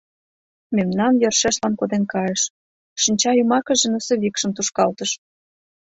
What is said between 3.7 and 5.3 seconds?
носовикшым тушкалтыш.